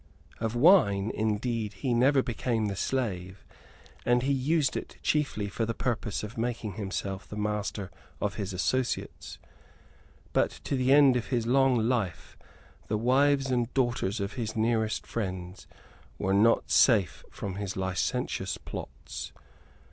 Of 0.39 0.55
wine 0.55 1.11
indeed 1.13 1.73
he 1.73 1.93
never 1.93 2.23
became 2.23 2.65
the 2.65 2.75
slave; 2.75 3.45
and 4.03 4.23
he 4.23 4.33
used 4.33 4.75
it 4.75 4.97
chiefly 5.03 5.47
for 5.47 5.63
the 5.63 5.75
purpose 5.75 6.23
of 6.23 6.39
making 6.39 6.71
himself 6.73 7.27
the 7.27 7.35
master 7.37 7.91
of 8.19 8.33
his 8.33 8.51
associates. 8.51 9.37
But 10.33 10.49
to 10.63 10.75
the 10.75 10.91
end 10.91 11.17
of 11.17 11.27
his 11.27 11.45
long 11.45 11.75
life 11.87 12.35
the 12.87 12.97
wives 12.97 13.51
and 13.51 13.71
daughters 13.75 14.19
of 14.19 14.33
his 14.33 14.55
nearest 14.55 15.05
friends 15.05 15.67
were 16.17 16.33
not 16.33 16.71
safe 16.71 17.23
from 17.29 17.57
his 17.57 17.77
licentious 17.77 18.57
plots. 18.57 19.31